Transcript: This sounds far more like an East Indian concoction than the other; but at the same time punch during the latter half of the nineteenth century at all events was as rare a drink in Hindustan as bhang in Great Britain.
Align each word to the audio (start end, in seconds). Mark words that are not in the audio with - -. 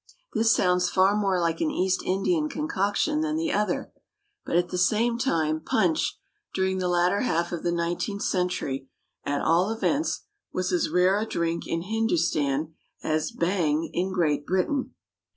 This 0.33 0.51
sounds 0.51 0.89
far 0.89 1.15
more 1.15 1.39
like 1.39 1.61
an 1.61 1.69
East 1.69 2.01
Indian 2.03 2.49
concoction 2.49 3.21
than 3.21 3.35
the 3.35 3.53
other; 3.53 3.93
but 4.43 4.55
at 4.55 4.69
the 4.69 4.77
same 4.79 5.19
time 5.19 5.59
punch 5.61 6.17
during 6.55 6.79
the 6.79 6.87
latter 6.87 7.19
half 7.21 7.51
of 7.51 7.61
the 7.61 7.71
nineteenth 7.71 8.23
century 8.23 8.89
at 9.25 9.41
all 9.43 9.69
events 9.69 10.21
was 10.51 10.71
as 10.71 10.89
rare 10.89 11.19
a 11.19 11.25
drink 11.27 11.67
in 11.67 11.83
Hindustan 11.83 12.73
as 13.03 13.31
bhang 13.31 13.91
in 13.93 14.11
Great 14.11 14.43
Britain. 14.47 14.95